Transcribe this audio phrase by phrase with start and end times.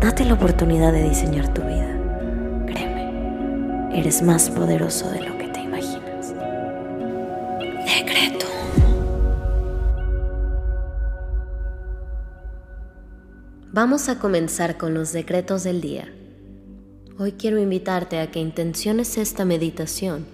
[0.00, 1.98] Date la oportunidad de diseñar tu vida.
[2.66, 6.34] Créeme, eres más poderoso de lo que te imaginas.
[7.84, 8.46] Decreto.
[13.72, 16.08] Vamos a comenzar con los decretos del día.
[17.18, 20.26] Hoy quiero invitarte a que intenciones esta meditación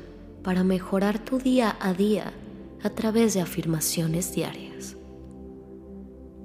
[0.42, 2.34] para mejorar tu día a día
[2.82, 4.73] a través de afirmaciones diarias.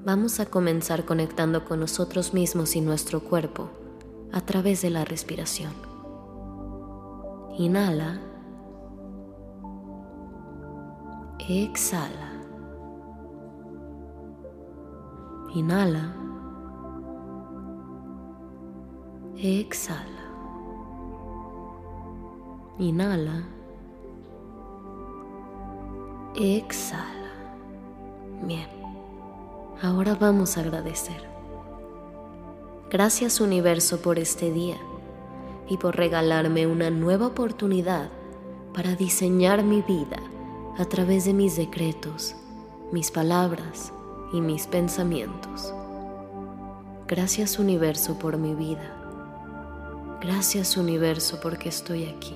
[0.05, 3.69] Vamos a comenzar conectando con nosotros mismos y nuestro cuerpo
[4.31, 5.73] a través de la respiración.
[7.57, 8.21] Inhala.
[11.49, 12.31] Exhala.
[15.53, 16.15] Inhala.
[19.35, 20.05] Exhala.
[22.77, 23.43] Inhala.
[26.35, 27.31] Exhala.
[28.43, 28.78] Bien.
[29.81, 31.23] Ahora vamos a agradecer.
[32.89, 34.75] Gracias universo por este día
[35.69, 38.09] y por regalarme una nueva oportunidad
[38.73, 40.17] para diseñar mi vida
[40.77, 42.35] a través de mis decretos,
[42.91, 43.93] mis palabras
[44.33, 45.73] y mis pensamientos.
[47.07, 48.97] Gracias universo por mi vida.
[50.19, 52.35] Gracias universo porque estoy aquí,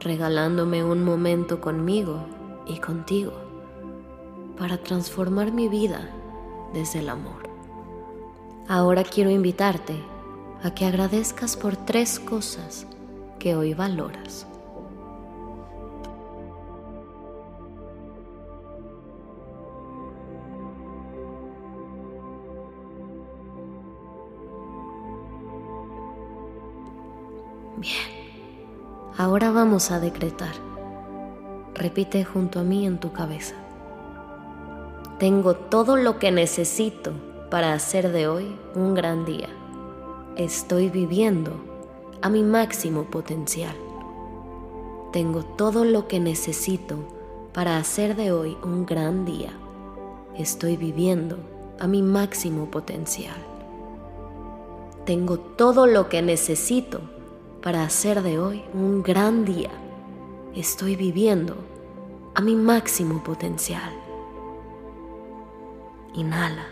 [0.00, 2.26] regalándome un momento conmigo
[2.66, 3.32] y contigo
[4.58, 6.10] para transformar mi vida
[6.72, 7.48] desde el amor.
[8.68, 9.96] Ahora quiero invitarte
[10.62, 12.86] a que agradezcas por tres cosas
[13.38, 14.46] que hoy valoras.
[27.78, 27.96] Bien,
[29.18, 30.54] ahora vamos a decretar.
[31.74, 33.56] Repite junto a mí en tu cabeza.
[35.22, 37.12] Tengo todo lo que necesito
[37.48, 39.50] para hacer de hoy un gran día.
[40.34, 41.52] Estoy viviendo
[42.22, 43.76] a mi máximo potencial.
[45.12, 46.96] Tengo todo lo que necesito
[47.52, 49.52] para hacer de hoy un gran día.
[50.36, 51.36] Estoy viviendo
[51.78, 53.38] a mi máximo potencial.
[55.06, 57.00] Tengo todo lo que necesito
[57.62, 59.70] para hacer de hoy un gran día.
[60.56, 61.54] Estoy viviendo
[62.34, 64.02] a mi máximo potencial.
[66.14, 66.66] Inhala.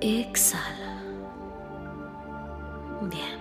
[0.00, 1.02] Exhala.
[3.02, 3.40] Bien.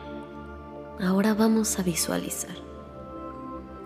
[1.00, 2.56] Ahora vamos a visualizar.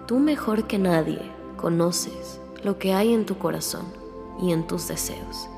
[0.07, 1.19] Tú mejor que nadie
[1.57, 3.85] conoces lo que hay en tu corazón
[4.41, 5.49] y en tus deseos.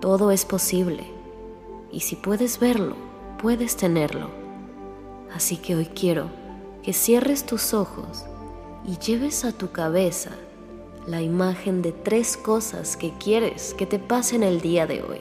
[0.00, 1.04] Todo es posible
[1.90, 2.96] y si puedes verlo,
[3.40, 4.30] puedes tenerlo.
[5.34, 6.30] Así que hoy quiero
[6.82, 8.24] que cierres tus ojos
[8.84, 10.30] y lleves a tu cabeza
[11.06, 15.20] la imagen de tres cosas que quieres que te pasen el día de hoy.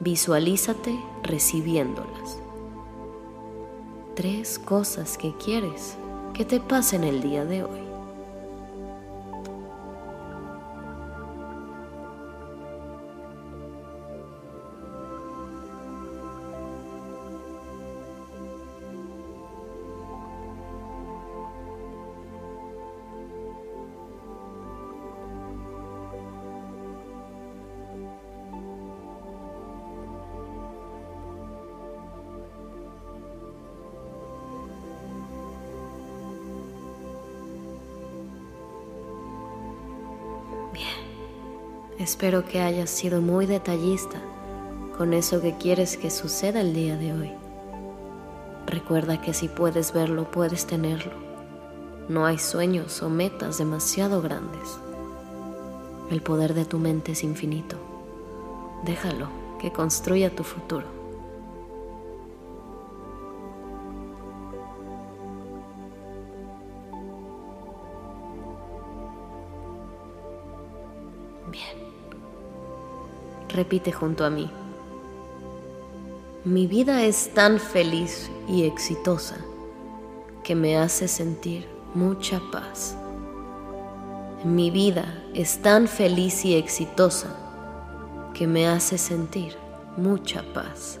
[0.00, 2.38] Visualízate recibiéndolas.
[4.14, 5.96] Tres cosas que quieres
[6.34, 7.80] que te pasen el día de hoy.
[42.08, 44.18] Espero que hayas sido muy detallista
[44.96, 47.30] con eso que quieres que suceda el día de hoy.
[48.66, 51.12] Recuerda que si puedes verlo, puedes tenerlo.
[52.08, 54.78] No hay sueños o metas demasiado grandes.
[56.10, 57.76] El poder de tu mente es infinito.
[58.86, 59.28] Déjalo
[59.60, 60.97] que construya tu futuro.
[73.48, 74.50] Repite junto a mí.
[76.44, 79.36] Mi vida es tan feliz y exitosa
[80.42, 82.96] que me hace sentir mucha paz.
[84.44, 87.36] Mi vida es tan feliz y exitosa
[88.34, 89.56] que me hace sentir
[89.96, 91.00] mucha paz.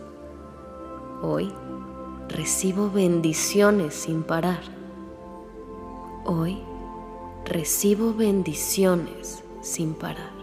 [1.22, 1.52] Hoy
[2.28, 4.60] recibo bendiciones sin parar.
[6.24, 6.58] Hoy
[7.44, 10.37] recibo bendiciones sin parar.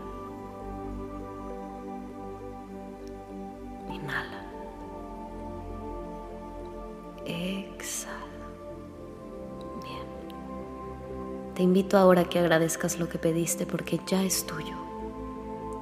[11.55, 14.75] Te invito ahora a que agradezcas lo que pediste porque ya es tuyo.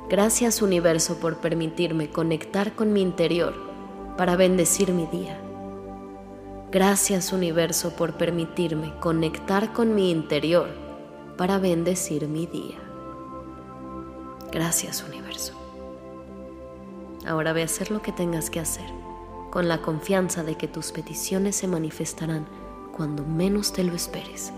[0.08, 3.56] Gracias universo por permitirme conectar con mi interior
[4.16, 5.40] para bendecir mi día.
[6.72, 10.70] Gracias universo por permitirme conectar con mi interior
[11.38, 12.78] para bendecir mi día.
[14.52, 15.54] Gracias universo.
[17.26, 18.90] Ahora ve a hacer lo que tengas que hacer,
[19.50, 22.46] con la confianza de que tus peticiones se manifestarán
[22.96, 24.54] cuando menos te lo esperes.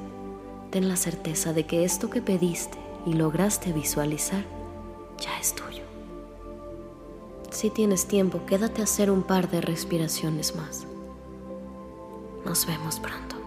[0.76, 4.44] Ten la certeza de que esto que pediste y lograste visualizar
[5.18, 5.84] ya es tuyo.
[7.50, 10.86] Si tienes tiempo, quédate a hacer un par de respiraciones más.
[12.44, 13.38] Nos vemos pronto.